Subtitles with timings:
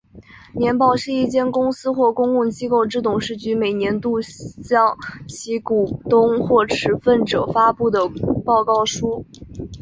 [0.55, 8.09] 年报是一间公司或公共机构之董事局每年度向其股东或持份者发布的
[8.43, 9.27] 报告书。